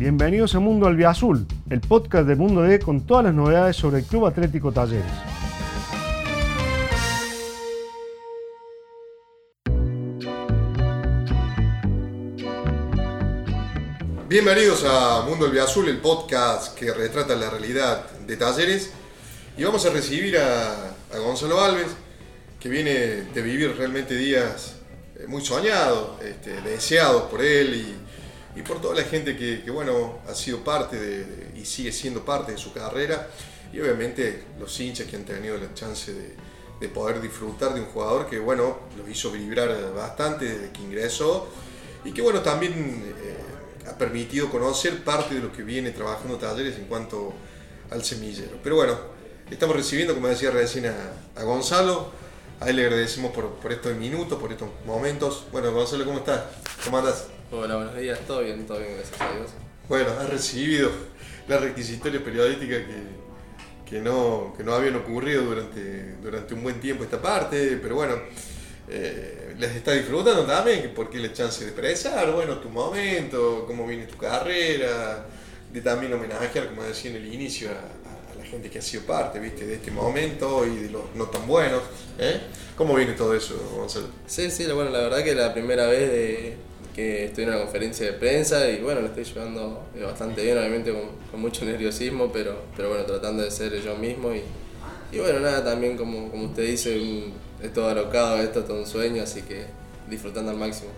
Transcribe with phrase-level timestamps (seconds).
[0.00, 4.06] Bienvenidos a Mundo Albiazul, el podcast de Mundo D con todas las novedades sobre el
[4.06, 5.04] Club Atlético Talleres.
[14.26, 18.94] Bienvenidos a Mundo Albiazul, el podcast que retrata la realidad de Talleres.
[19.58, 21.88] Y vamos a recibir a, Gonzalo Alves,
[22.58, 22.90] que viene
[23.34, 24.76] de vivir realmente días
[25.18, 27.99] eh, muy soñados, este, deseados por él y,
[28.56, 32.52] y por toda la gente que, bueno, ha sido parte de, y sigue siendo parte
[32.52, 33.28] de su carrera.
[33.72, 36.34] Y obviamente los hinchas que han tenido la chance de,
[36.80, 41.48] de poder disfrutar de un jugador que, bueno, los hizo vibrar bastante desde que ingresó
[42.04, 46.76] y que, bueno, también eh, ha permitido conocer parte de lo que viene trabajando Talleres
[46.76, 47.32] en cuanto
[47.90, 48.58] al semillero.
[48.62, 48.98] Pero bueno,
[49.50, 52.18] estamos recibiendo, como decía recién, a, a Gonzalo.
[52.58, 55.46] A él le agradecemos por, por estos minutos, por estos momentos.
[55.50, 56.42] Bueno, Gonzalo, ¿cómo estás?
[56.84, 57.26] ¿Cómo andas?
[57.52, 59.50] Hola, buenos días, todo bien, todo bien, gracias a Dios.
[59.88, 60.88] Bueno, has recibido
[61.48, 67.02] las requisitorias periodísticas que, que, no, que no habían ocurrido durante, durante un buen tiempo
[67.02, 68.14] esta parte, pero bueno,
[68.88, 74.04] eh, les está disfrutando también, porque la chance de expresar, bueno, tu momento, cómo viene
[74.06, 75.26] tu carrera,
[75.72, 79.40] de también homenajear, como decía en el inicio, a, la gente que ha sido parte,
[79.40, 81.82] viste, de este momento y de los no tan buenos.
[82.16, 82.40] ¿eh?
[82.76, 84.06] ¿Cómo viene todo eso, Gonzalo?
[84.28, 87.58] Sí, sí, bueno, la verdad que es la primera vez de- que estoy en una
[87.60, 92.30] conferencia de prensa y bueno, lo estoy llevando eh, bastante bien, obviamente con, mucho nerviosismo,
[92.32, 94.42] pero, pero bueno, tratando de ser yo mismo y,
[95.12, 98.78] y bueno, nada, también como, como usted dice, un- es todo alocado, esto es todo
[98.80, 99.64] un sueño, así que
[100.08, 100.88] disfrutando al máximo.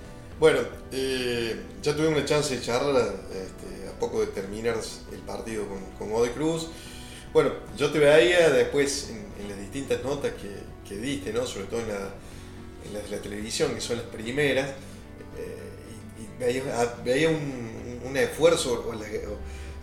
[0.40, 4.76] Bueno, eh, ya tuvimos una chance de charlar este, a poco de terminar
[5.12, 6.68] el partido con, con Godoy Cruz.
[7.32, 10.50] Bueno, yo te veía después en, en las distintas notas que,
[10.88, 11.46] que diste, ¿no?
[11.46, 12.10] sobre todo en la,
[12.86, 14.70] en la de la televisión, que son las primeras,
[16.44, 18.84] veía, ah, un, un esfuerzo,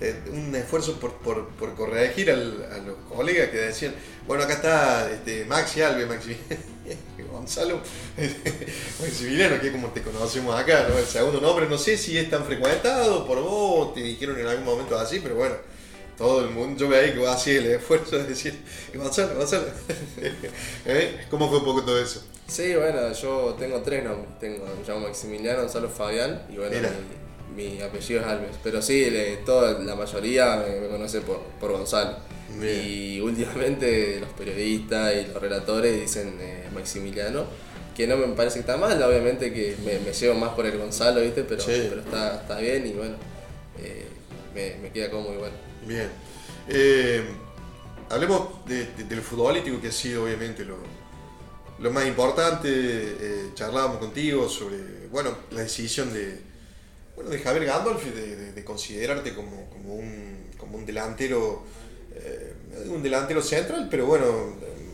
[0.02, 3.94] eh, un esfuerzo por, por, por corregir al- a los colegas que decían,
[4.28, 6.38] bueno, acá está este, Maxi Alves, Maxi
[7.32, 7.82] Gonzalo,
[9.02, 10.98] Maximiliano, que es como te conocemos acá, ¿no?
[10.98, 14.66] El segundo nombre, no sé si es tan frecuentado por vos, te dijeron en algún
[14.66, 15.56] momento así, pero bueno,
[16.18, 18.60] todo el mundo, yo veía que vos hacías el esfuerzo de decir,
[18.94, 19.66] Gonzalo, Gonzalo.
[20.86, 21.26] ¿Eh?
[21.30, 22.24] ¿Cómo fue un poco todo eso?
[22.50, 26.76] Sí, bueno, yo tengo tres nombres, tengo, me llamo Maximiliano Gonzalo Fabián y bueno,
[27.56, 31.40] mi, mi apellido es Alves, pero sí, le- toda la mayoría me, me conoce por,
[31.60, 32.18] por Gonzalo.
[32.60, 32.82] Bien.
[32.84, 37.46] Y últimamente los periodistas y los relatores dicen eh, Maximiliano,
[37.96, 40.78] que no me parece que está mal, obviamente que me, me llevo más por el
[40.78, 41.44] Gonzalo, ¿viste?
[41.44, 41.86] Pero, Sí.
[41.90, 43.16] pero está, está bien y bueno,
[43.78, 44.08] eh,
[44.56, 45.52] me, me queda cómodo igual.
[45.86, 46.10] Bien.
[46.68, 47.24] Eh,
[48.10, 50.78] hablemos de, de- del futbolístico que ha sido obviamente lo,
[51.82, 52.68] lo más importante.
[52.72, 56.40] Eh, charlábamos contigo sobre bueno, la decisión de,
[57.16, 61.64] bueno, de Javier Gandolfi de, de- de considerarte como, como, un, como un delantero,
[62.16, 62.54] eh,
[62.88, 64.26] un delantero central, pero bueno,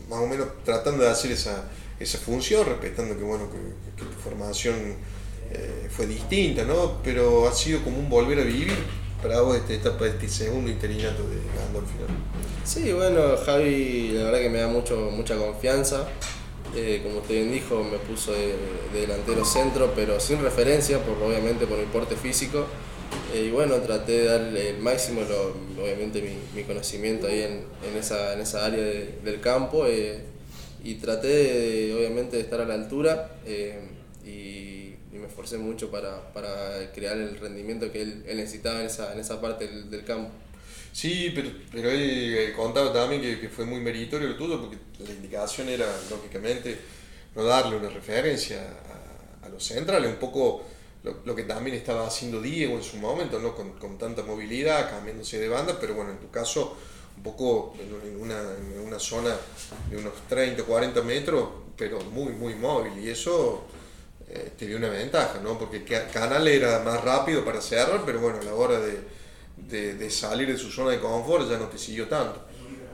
[0.08, 1.64] más o menos tratando de hacer esa,
[2.00, 4.74] esa función, respetando que bueno, que, tu formación
[5.50, 7.00] eh, fue distinta, ¿no?
[7.02, 8.72] Pero ha sido como un volver a vivir
[9.22, 11.94] para vos esta etapa, este segundo interinato de Gandolfi.
[12.64, 16.06] Sí, bueno, Javi la verdad que me da mucho, mucha confianza.
[16.76, 18.54] Eh, como usted bien dijo, me puso de,
[18.92, 22.66] de delantero centro, pero sin referencia, por, obviamente por mi porte físico.
[23.34, 25.22] Eh, y bueno, traté de darle el máximo,
[25.80, 29.86] obviamente mi, mi conocimiento ahí en, en esa, en esa área de- del campo.
[29.86, 30.20] eh,
[30.84, 33.30] y traté de, obviamente de estar a la altura
[34.24, 39.18] y, me esforcé mucho para, para crear el rendimiento que él, necesitaba en esa, en
[39.18, 40.30] esa parte del campo.
[40.92, 44.78] Sí, pero, pero él eh, contaba también que, que fue muy meritorio lo tuyo, porque
[45.04, 46.78] la indicación era, lógicamente,
[47.34, 48.62] no darle una referencia
[49.42, 50.64] a, a los centrales, un poco
[51.02, 53.54] lo, lo que también estaba haciendo Diego en su momento, ¿no?
[53.54, 56.76] con, con tanta movilidad, cambiándose de banda, pero bueno, en tu caso,
[57.16, 59.36] un poco en una, en una zona
[59.90, 63.64] de unos 30, 40 metros, pero muy, muy móvil, y eso
[64.28, 65.58] eh, te dio una ventaja, ¿no?
[65.58, 68.98] porque Ca- Canal era más rápido para cerrar, pero bueno, a la hora de
[69.68, 72.40] de, de salir de su zona de confort ya no te siguió tanto.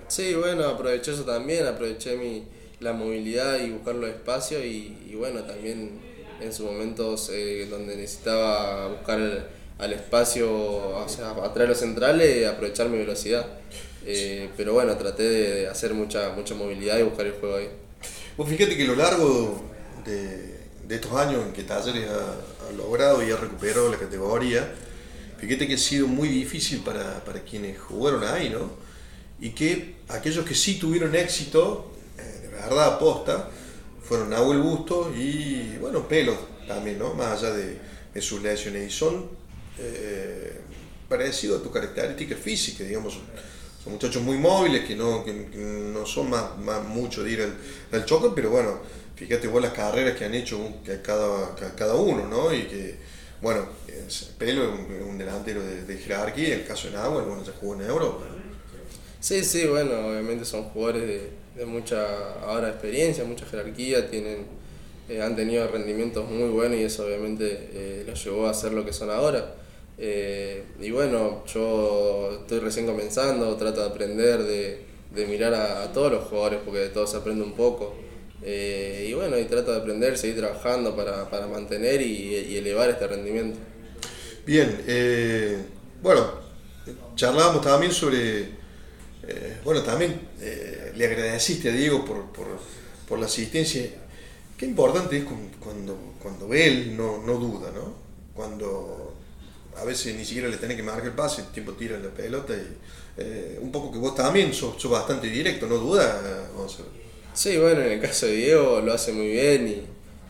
[0.08, 2.44] Sí, bueno, aproveché eso también, aproveché mi,
[2.80, 6.00] la movilidad y buscar los espacios y, y bueno, también
[6.40, 9.42] en sus momentos eh, donde necesitaba buscar el-
[9.78, 13.46] al espacio, o sea, atrás de los centrales, aprovechar mi velocidad.
[14.04, 17.68] Eh, pero bueno, traté de hacer mucha, mucha movilidad y buscar el juego ahí.
[18.36, 19.60] Vos fíjate que a lo largo
[20.04, 24.72] de, de estos años en que Talleres ha, ha logrado y ha recuperado la categoría,
[25.42, 28.70] fíjate que ha sido muy difícil para, para quienes jugaron ahí, ¿no?
[29.40, 33.50] Y que aquellos que sí tuvieron éxito, eh, de verdad aposta,
[34.04, 37.14] fueron Nahuel Busto y, bueno, Pelo también, ¿no?
[37.14, 37.76] Más allá de,
[38.14, 38.86] de sus lesiones.
[38.86, 39.30] Y son
[39.80, 40.60] eh,
[41.08, 43.18] parecido a tu característica física, digamos.
[43.82, 47.56] Son muchachos muy móviles que no, que, no son más, más mucho de ir al,
[47.90, 48.78] al choque, pero bueno,
[49.16, 50.56] fíjate vos las carreras que han hecho
[51.02, 52.54] cada, cada uno, ¿no?
[52.54, 53.12] Y que,
[53.42, 53.66] bueno,
[54.38, 58.24] Pelo es un, delantero de, jerarquía, el caso de Nahuel, bueno, ya jugó en Europa.
[59.20, 64.46] Sí, sí, bueno, obviamente son jugadores de, de mucha ahora experiencia, mucha jerarquía, tienen,
[65.08, 68.84] eh, han tenido rendimientos muy buenos y eso obviamente eh, los llevó a ser lo
[68.84, 69.54] que son ahora.
[69.98, 74.82] Eh, y bueno, yo estoy recién comenzando, trato de aprender, de,
[75.14, 77.94] de mirar a, a, todos los jugadores porque de todos se aprende un poco.
[78.44, 82.90] Eh, y bueno, y trato de aprender, seguir trabajando para, para mantener y, y, elevar
[82.90, 83.58] este rendimiento.
[84.44, 85.58] Bien, eh,
[86.02, 86.26] bueno,
[87.14, 88.40] charlábamos también sobre,
[89.28, 90.28] eh, bueno, también
[90.96, 92.46] le agradeciste a Diego por, por,
[93.08, 93.88] por, la asistencia.
[94.56, 95.24] Qué importante es
[95.60, 97.94] cuando, cuando él no, no duda, ¿no?
[98.34, 99.14] Cuando
[99.76, 102.54] a veces ni siquiera le tenés que marcar el pase, el tiempo tira la pelota
[102.54, 107.01] y un poco que vos también sos, bastante directo, no duda, ver.
[107.34, 109.66] Sí, bueno, en el caso de Diego lo hace muy bien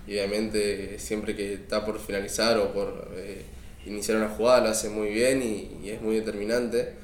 [0.06, 3.42] y, obviamente siempre que está por finalizar o por eh,
[3.86, 6.94] iniciar una jugada lo hace muy bien y, es muy determinante.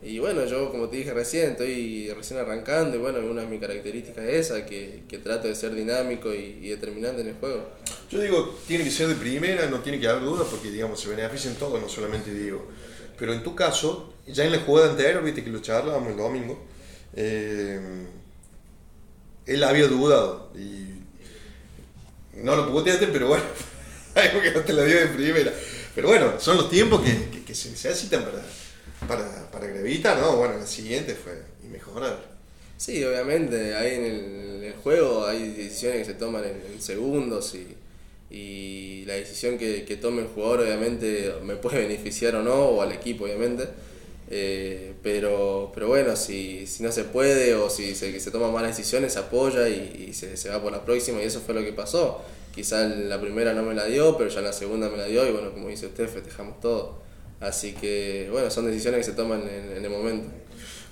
[0.00, 3.60] Y bueno, yo como te dije recién, estoy recién arrancando y bueno, una de mis
[3.60, 7.68] características es esa, que, que trato de ser dinámico y, determinante en el juego.
[8.08, 11.08] Yo digo, tiene que ser de primera, no tiene que haber dudas porque digamos, se
[11.08, 12.64] benefician todos, no solamente Diego.
[13.18, 16.64] Pero en tu caso, ya en la jugada anterior, viste que lo charlábamos el domingo,
[17.16, 18.06] eh,
[19.48, 20.50] él había dudado.
[20.54, 20.88] Y
[22.42, 23.44] no lo puteaste, pero bueno,
[24.14, 25.52] algo que no te la dio de primera.
[25.94, 28.44] Pero bueno, son los tiempos que, que, se necesitan para,
[29.08, 30.36] para, para gravitar, ¿no?
[30.36, 32.22] Bueno, la siguiente fue y mejorar.
[32.76, 37.74] Sí, obviamente, ahí en el, juego hay decisiones que se toman en, segundos y,
[38.32, 42.82] y, la decisión que, que tome el jugador obviamente me puede beneficiar o no, o
[42.82, 43.64] al equipo obviamente.
[44.30, 48.76] Eh, pero, pero bueno, si, si no se puede o si se, se toman malas
[48.76, 51.72] decisiones, se apoya y, se, se, va por la próxima y eso fue lo que
[51.72, 52.20] pasó.
[52.54, 55.32] Quizá la primera no me la dio, pero ya la segunda me la dio y
[55.32, 56.98] bueno, como dice usted, festejamos todo.
[57.40, 60.28] Así que bueno, son decisiones que se toman en, en el momento.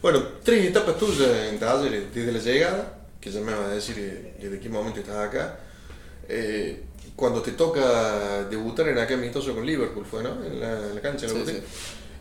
[0.01, 4.35] Bueno, tres etapas tuyas en Talleres, desde la llegada, que ya me va a decir
[4.41, 5.59] desde qué momento estás acá,
[6.29, 6.83] eh,
[7.17, 10.45] cuando te toca debutar en aquel amistoso con Liverpool, fue, ¿no?
[10.45, 11.63] En la, en la cancha, en la sí,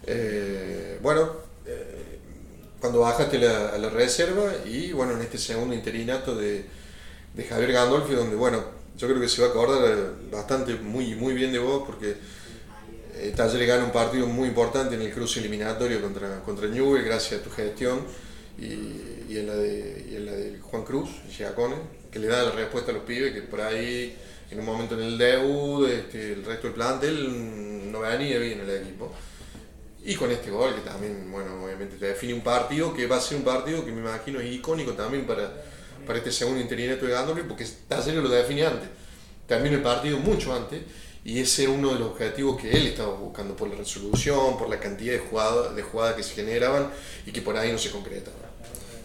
[0.08, 0.65] eh,
[1.06, 1.30] bueno,
[1.68, 2.18] eh,
[2.80, 6.66] cuando bajaste la, a la reserva y bueno, en este segundo interinato de,
[7.31, 8.63] de Javier Gandolfi, donde bueno,
[8.98, 12.16] yo creo que se va a acordar bastante muy, muy bien de vos porque
[13.18, 17.40] eh, Talleres gana un partido muy importante en el cruce eliminatorio contra, contra Newell gracias
[17.40, 18.00] a tu gestión
[18.58, 18.63] y,
[19.30, 21.75] y, en la de, y en la de Juan Cruz, Giacone,
[22.10, 24.18] que le da la respuesta a los pibes que por ahí
[24.50, 28.72] en un momento en el debut este, el resto del plantel no venía bien el
[28.72, 29.13] equipo.
[30.06, 33.22] Y con este gol que también, bueno, obviamente te define un partido que va a
[33.22, 35.52] ser un partido que me imagino es icónico también para,
[36.06, 38.88] para este segundo interinato de Gandolfi porque Talleres lo define antes.
[39.48, 40.81] Termina el partido mucho antes
[41.24, 44.69] y ese era uno de los objetivos que él estaba buscando por la resolución, por
[44.69, 46.92] la cantidad de jugadas, de jugadas que se generaban
[47.25, 48.40] y que por ahí no se concretaban.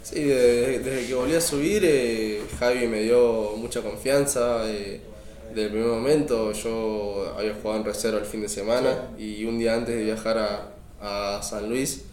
[0.03, 4.69] Sí, desde, que volví a subir, eh, Javi me dio mucha confianza.
[4.69, 5.01] Eh,
[5.49, 9.59] desde el primer momento yo había jugado en reserva el fin de semana y un
[9.59, 12.05] día antes de viajar a, a San Luis,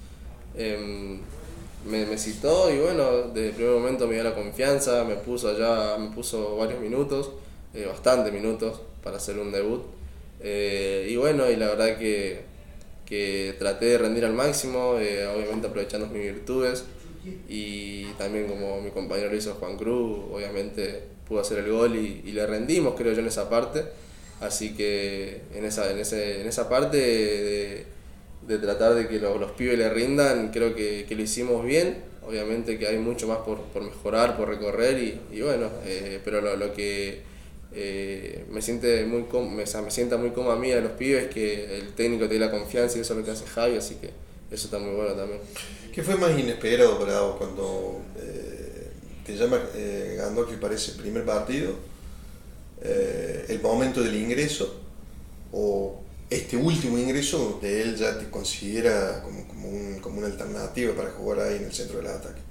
[0.56, 1.20] em,
[1.86, 5.98] me, citó y bueno, desde el primer momento me dio la confianza, me puso allá,
[5.98, 7.32] me puso varios minutos,
[7.74, 9.84] eh, bastantes minutos para hacer un debut.
[10.42, 12.42] Eh, y bueno, y la verdad que,
[13.06, 16.86] que traté de rendir al máximo, eh, obviamente aprovechando mis virtudes
[17.50, 22.46] y también como mi compañero hizo Juan Cruz, obviamente pudo hacer el gol y, le
[22.46, 23.84] rendimos creo yo en esa parte.
[24.40, 27.88] Así que en esa, en ese, en esa parte
[28.48, 31.98] de tratar de que los, los pibes le rindan, creo que, que, lo hicimos bien.
[32.26, 36.42] Obviamente que hay mucho más por, por mejorar, por recorrer y, y bueno, eh, pero
[36.42, 37.22] lo, lo que
[37.74, 41.78] eh, me, siente muy me, me sienta muy cómodo a mí, a los pibes, que
[41.78, 44.08] el técnico te dé la confianza y eso es lo que hace Javi, así que
[44.52, 45.40] eso está muy bueno también.
[45.94, 48.90] ¿Qué fue más inesperado para vos cuando eh,
[49.26, 51.74] te llama eh, Gandolfi para ese primer partido?
[52.82, 54.80] ¿El momento del ingreso?
[55.52, 60.94] ¿O este último ingreso de él ya te considera como, como, un, como una alternativa
[60.94, 62.42] para jugar ahí en el centro del ataque.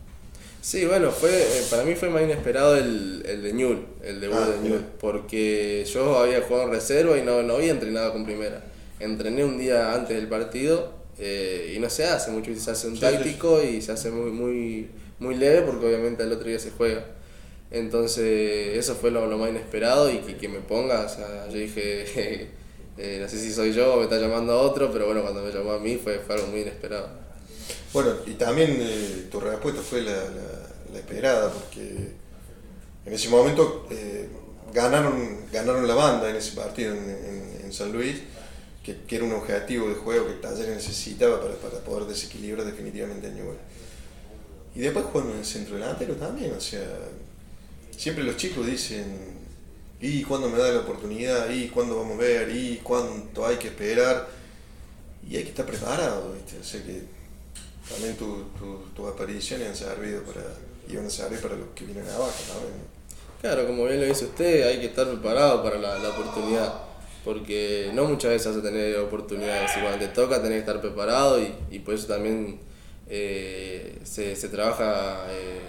[0.62, 4.38] Sí, bueno, fue eh, para mí fue más inesperado el, el de Ñul, el debut
[4.40, 8.24] ah, de Ñul, porque yo había jugado en reserva y no, no había entrenado con
[8.24, 8.64] primera.
[8.98, 12.94] Entrené un día antes del partido eh, y no se hace mucho, se hace un
[12.94, 13.76] sí, táctico sí.
[13.76, 17.04] y se hace muy, muy, muy leve porque obviamente el otro día se juega.
[17.70, 21.58] Entonces eso fue lo, lo más inesperado y que, que me ponga, o sea, yo
[21.58, 22.48] dije...
[22.98, 25.42] Eh, no sé si soy yo o me está llamando a otro, pero bueno, cuando
[25.42, 27.08] me llamó a mí fue, algo muy inesperado.
[27.92, 30.12] Bueno, y también eh, tu respuesta fue la,
[30.92, 32.12] la, esperada, porque
[33.04, 34.28] en ese momento eh,
[34.72, 38.16] ganaron, ganaron la banda en ese partido en, en, San Luis,
[38.82, 43.26] que, que, era un objetivo de juego que Taller necesitaba para, para poder desequilibrar definitivamente
[43.26, 43.58] a Newell.
[44.74, 46.86] Y después jugando en el centro delantero también, o sea,
[47.96, 49.35] siempre los chicos dicen,
[50.00, 53.68] y cuándo me da la oportunidad, y cuándo vamos a ver, y cuánto hay que
[53.68, 54.28] esperar.
[55.28, 56.56] Y hay que estar preparado, ¿viste?
[56.58, 57.02] O que
[57.88, 60.42] también tus apariciones han servido para,
[60.88, 62.96] y van a servir para los que vienen abajo también.
[63.40, 66.74] Claro, como bien lo dice usted, hay que estar preparado para la, la oportunidad,
[67.24, 70.80] porque no muchas veces vas a tener oportunidades y cuando te toca tenés que estar
[70.80, 72.60] preparado y, y por eso también
[73.08, 75.60] eh, se, se, trabaja eh,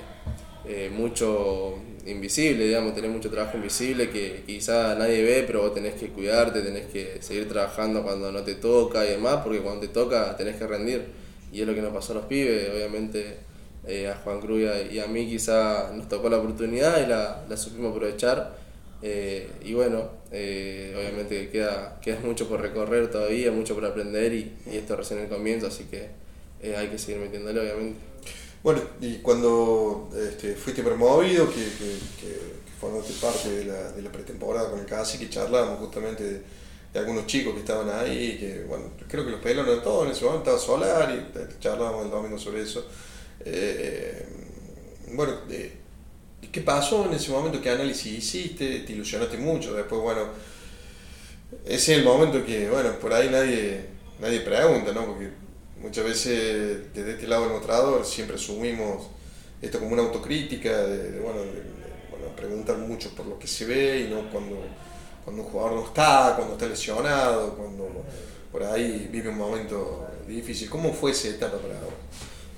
[0.67, 5.95] eh, mucho invisible, digamos, tenés mucho trabajo invisible que quizá nadie ve, pero vos tenés
[5.95, 9.89] que cuidarte, tenés que seguir trabajando cuando no te toca y demás, porque cuando te
[9.89, 11.05] toca tenés que rendir.
[11.51, 13.37] Y es lo que nos pasó a los pibes, obviamente
[13.85, 17.57] eh, a Juan Cruz y a, mí quizá nos tocó la oportunidad y la, la
[17.57, 18.57] supimos aprovechar.
[19.01, 24.53] Eh, y bueno, eh, obviamente queda, queda mucho por recorrer todavía, mucho por aprender y,
[24.71, 26.09] y esto recién el comienzo, así que
[26.75, 27.99] hay que seguir metiéndole obviamente.
[28.67, 32.37] Bueno, y cuando este, fuiste promovido, que, que,
[32.81, 36.43] formaste parte de la, de pretemporada con el CASI, que charlábamos justamente
[36.93, 40.11] de, algunos chicos que estaban ahí, que bueno, creo que los pelones de todos en
[40.11, 42.85] ese momento, estaba Solar y eh, charlábamos el domingo sobre eso.
[43.45, 44.27] Eh,
[45.13, 45.71] bueno, eh,
[46.51, 47.61] ¿qué pasó en ese momento?
[47.61, 48.81] ¿Qué análisis hiciste?
[48.81, 49.75] ¿Te ilusionaste mucho?
[49.75, 50.23] Después, bueno,
[51.63, 53.85] ese es el momento que, bueno, por ahí nadie,
[54.19, 55.05] nadie pregunta, ¿no?
[55.05, 55.46] Porque
[55.81, 59.07] muchas veces desde este lado del mostrador siempre asumimos
[59.61, 61.41] esto como una autocrítica, de, bueno,
[62.35, 64.57] preguntar mucho por lo que se ve y no cuando,
[65.25, 67.89] cuando un jugador no está, cuando está lesionado, cuando
[68.51, 70.69] por ahí vive un momento difícil.
[70.69, 71.93] ¿Cómo fue esa etapa para vos?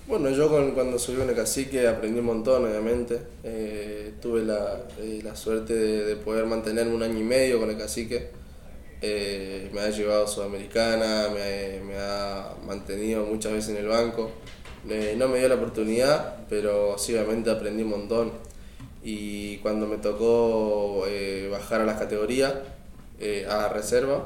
[0.07, 3.19] Bueno, yo cuando subí en el cacique aprendí un montón, obviamente.
[3.43, 7.69] Eh, tuve la, eh, la suerte de, de, poder mantenerme un año y medio con
[7.69, 8.29] el cacique.
[9.01, 14.31] Eh, me ha llevado a Sudamericana, me, ha mantenido muchas veces en el banco.
[15.17, 18.31] no me dio la oportunidad, pero sí, obviamente aprendí un montón.
[19.03, 22.53] Y cuando me tocó eh, bajar a las categorías,
[23.19, 24.23] eh, a reserva,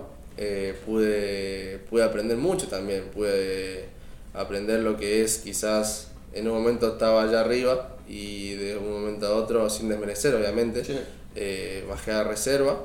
[0.85, 3.05] pude, pude aprender mucho también.
[3.13, 3.85] Pude
[4.33, 9.27] aprender lo que es quizás en un momento estaba allá arriba y de un momento
[9.27, 10.81] a otro, sin desmerecer obviamente,
[11.87, 12.79] bajé a reserva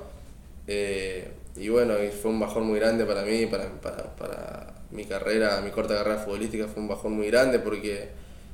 [1.57, 5.71] y bueno, fue un bajón muy grande para mí, para, para, para, mi carrera, mi
[5.71, 8.09] corta carrera futbolística fue un bajón muy grande porque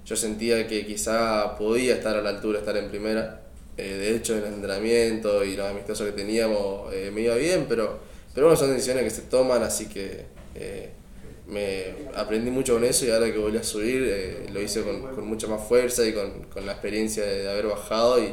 [0.04, 3.42] yo sentía que quizá podía estar a la altura, estar en primera.
[3.76, 7.66] Eh, de hecho, en el entrenamiento y los amistosos que teníamos eh, me iba bien,
[7.68, 8.00] pero,
[8.34, 10.90] pero bueno, son decisiones que se toman, así que eh,
[11.46, 15.26] me aprendí mucho con eso y ahora que volví a subir lo hice con, con,
[15.26, 18.32] mucha más fuerza y con, con la experiencia de, de haber bajado y,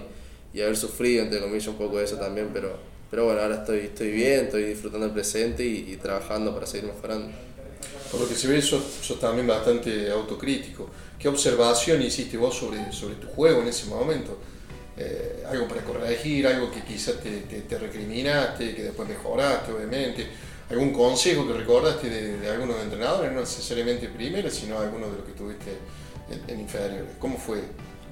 [0.54, 3.80] y haber sufrido, entre comillas, un poco de eso también, pero pero bueno, ahora estoy,
[3.80, 7.30] estoy bien, estoy disfrutando el presente y, trabajando para seguir mejorando.
[8.10, 10.90] Por lo que se ve, sos, sos, también bastante autocrítico.
[11.20, 14.38] ¿Qué observación hiciste vos sobre, sobre tu juego en ese momento?
[14.96, 20.28] Eh, algo para corregir, algo que quizás te, te, recriminaste, que después mejoraste, obviamente.
[20.70, 25.26] ¿Algún consejo que recordaste de, de algunos entrenadores, no necesariamente primero, sino algunos de los
[25.26, 25.72] que tuviste
[26.30, 27.16] en, en inferiores?
[27.20, 27.60] ¿Cómo fue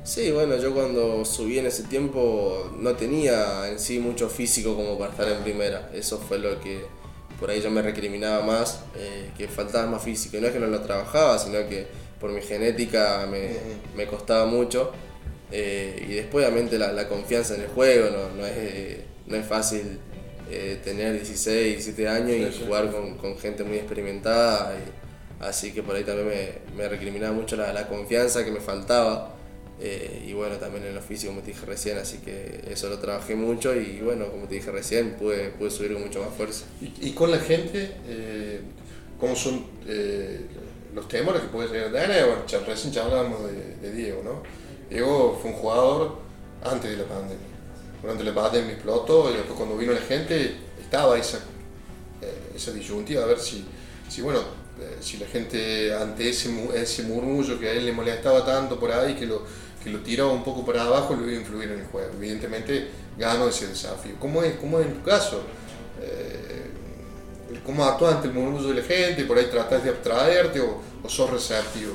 [0.09, 4.97] Sí, bueno, yo cuando subí en ese tiempo no tenía en sí mucho físico como
[4.97, 5.91] para estar en primera.
[5.93, 6.83] Eso fue lo que
[7.39, 10.37] por ahí yo me recriminaba más, eh, que faltaba más físico.
[10.37, 11.85] Y no es que no lo trabajaba, sino que
[12.19, 13.51] por mi genética me,
[13.95, 14.91] me costaba mucho.
[15.51, 18.97] Eh, y después, obviamente, la, la, confianza en el juego, no, no, es,
[19.27, 19.99] no es fácil
[20.49, 24.73] eh, tener 16, 17 años y jugar con, con, gente muy experimentada.
[24.73, 28.59] Y, así que por ahí también me, me recriminaba mucho la, la confianza que me
[28.59, 29.35] faltaba.
[29.81, 32.99] Eh, y bueno, también en el oficio, como te dije recién, así que eso lo
[32.99, 36.65] trabajé mucho y bueno, como te dije recién, pude, pude subir con mucho más fuerza.
[36.81, 38.59] ¿Y, con la gente, eh,
[39.17, 40.41] cómo son eh,
[40.93, 41.91] los temores que puedes tener?
[41.91, 43.39] Bueno, recién ya hablábamos
[43.81, 44.43] de, Diego, ¿no?
[44.89, 46.17] Diego fue un jugador
[46.61, 47.47] antes de la pandemia.
[48.01, 51.39] Durante la pandemia explotó y después cuando vino la gente estaba esa,
[52.53, 53.65] esa disyuntiva a ver si,
[54.09, 54.39] si bueno,
[54.99, 59.15] si la gente ante ese, ese murmullo que a él le molestaba tanto por ahí,
[59.15, 59.43] que lo,
[59.83, 62.11] que lo tiraba un poco para abajo, lo iba a influir en el juego.
[62.15, 64.13] Evidentemente ganó ese desafío.
[64.19, 65.41] ¿Cómo es, cómo es en tu caso?
[66.01, 66.65] Eh,
[67.65, 69.23] ¿Cómo actúas ante el murmullo de la gente?
[69.25, 71.93] ¿Por ahí tratas de abstraerte o sos receptivo?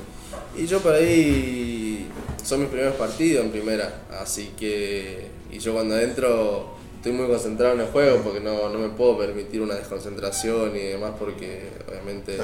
[0.57, 2.09] Y yo por ahí
[2.45, 6.75] son mis primeros partidos en primera, así que y yo cuando entro
[7.05, 10.85] estoy muy concentrado en el juego porque no, no me puedo permitir una desconcentración y
[10.85, 12.39] demás porque obviamente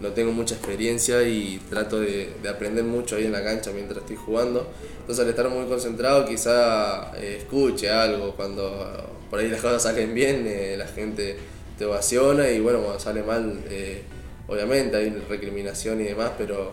[0.00, 3.98] no tengo mucha experiencia y trato de, de, aprender mucho ahí en la cancha mientras
[3.98, 4.68] estoy jugando.
[5.00, 8.88] Entonces al estar muy concentrado quizá eh, escuche algo cuando
[9.28, 11.36] por ahí las cosas salen bien, eh, la gente
[11.76, 14.00] te ovaciona y bueno, cuando sale mal, eh,
[14.48, 16.72] obviamente hay recriminación y demás, pero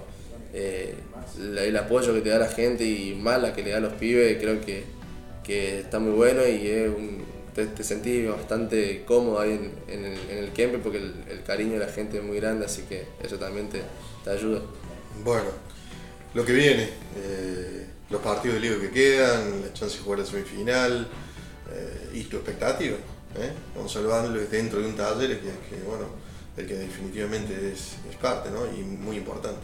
[0.54, 3.94] el apoyo que te da la gente y más la que le da a los
[3.94, 4.86] pibes creo que,
[5.44, 10.06] que está muy bueno y es un, te, te sentís bastante cómodo ahí en, en,
[10.06, 12.84] el, en el Kempe porque el, el, cariño de la gente es muy grande, así
[12.84, 13.82] que eso también te,
[14.24, 14.62] te ayuda.
[15.24, 15.50] Bueno,
[16.34, 20.26] lo que viene, eh, los partidos de liga que quedan, la chance de jugar la
[20.26, 21.08] semifinal
[21.72, 22.98] eh, y tu expectativa.
[23.38, 23.52] ¿eh?
[23.76, 26.06] Gonzalo Ángeles dentro de un taller que, que, bueno,
[26.58, 28.66] el que definitivamente es, es parte ¿no?
[28.66, 29.62] y muy importante.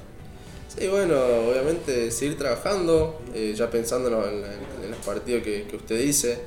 [0.77, 1.15] Sí, bueno,
[1.49, 6.39] obviamente seguir trabajando, eh, ya pensando en, en, en, los partidos que, que usted dice.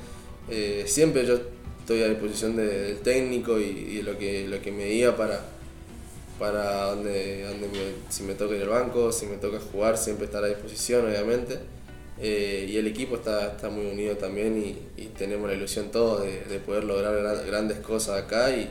[0.49, 1.39] Eh, siempre yo
[1.79, 5.41] estoy a disposición de, del técnico y, y, lo, que, lo que me diga para,
[6.39, 10.43] para donde, donde si me toca ir al banco, si me toca jugar, siempre estar
[10.43, 11.59] a disposición, obviamente.
[12.19, 16.41] Eh, y el equipo está, está muy unido también y, tenemos la ilusión todos de,
[16.41, 18.69] de, poder lograr grandes cosas acá y,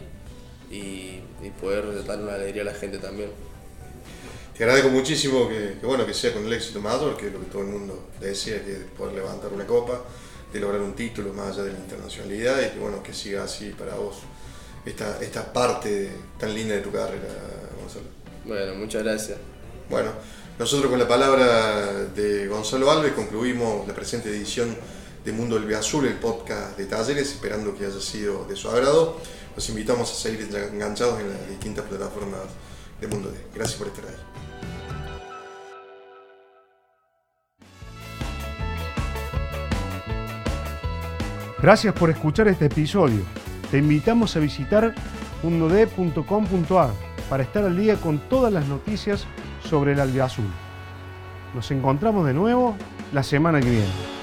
[0.71, 1.21] y,
[1.61, 3.31] poder dar una alegría a la gente también.
[4.57, 7.41] Te agradezco muchísimo que, que, bueno, que sea con el éxito mayor, que es lo
[7.41, 10.03] que todo el mundo decía, que poder levantar una copa
[10.53, 13.71] de lograr un título más allá de la internacionalidad y que bueno, que siga así
[13.71, 14.17] para vos
[14.85, 17.29] esta, esta parte tan linda de tu carrera,
[17.81, 18.07] Gonzalo.
[18.45, 19.39] Bueno, muchas gracias.
[19.89, 20.11] Bueno,
[20.59, 24.77] nosotros con la palabra de Gonzalo Alves concluimos la presente edición
[25.25, 29.19] de Mundo del Azul, el podcast de talleres, esperando que haya sido de su agrado.
[29.55, 32.41] Los invitamos a seguir enganchados en las distintas plataformas
[33.01, 33.39] de Mundo D.
[33.55, 34.42] Gracias por estar ahí.
[41.63, 43.23] Gracias por escuchar este episodio.
[43.71, 44.93] Te invitamos a visitar
[45.45, 46.91] mundod.com.ar
[47.31, 49.29] para estar al día con todas las noticias
[49.65, 50.45] sobre el albiazul.
[51.55, 52.75] Nos encontramos de nuevo
[53.13, 54.22] la semana que viene.